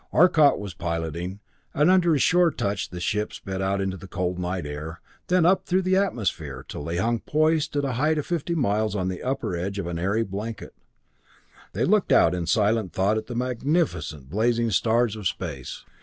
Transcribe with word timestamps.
Arcot 0.11 0.57
was 0.57 0.73
piloting, 0.73 1.41
and 1.75 1.91
under 1.91 2.13
his 2.13 2.23
sure 2.23 2.49
touch 2.49 2.89
the 2.89 2.99
ship 2.99 3.31
sped 3.31 3.61
out 3.61 3.79
into 3.79 3.95
the 3.97 4.07
cold 4.07 4.39
night 4.39 4.65
air, 4.65 4.99
then 5.27 5.45
up 5.45 5.67
through 5.67 5.83
the 5.83 5.95
atmosphere, 5.95 6.65
till 6.67 6.83
they 6.83 6.97
hung 6.97 7.19
poised 7.19 7.75
at 7.75 7.85
a 7.85 7.91
height 7.91 8.17
of 8.17 8.25
fifty 8.25 8.55
miles 8.55 8.95
on 8.95 9.09
the 9.09 9.21
upper 9.21 9.55
edge 9.55 9.77
of 9.77 9.85
the 9.85 10.01
airy 10.01 10.23
blanket. 10.23 10.73
They 11.73 11.85
looked 11.85 12.11
out 12.11 12.33
in 12.33 12.47
silent 12.47 12.93
thought 12.93 13.17
at 13.19 13.27
the 13.27 13.35
magnificent 13.35 14.27
blazing 14.27 14.71
stars 14.71 15.15
of 15.15 15.27
space. 15.27 15.85